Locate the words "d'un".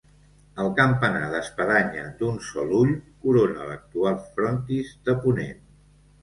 2.21-2.39